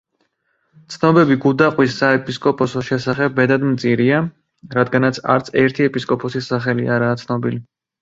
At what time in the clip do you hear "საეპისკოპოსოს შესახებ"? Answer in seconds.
2.03-3.39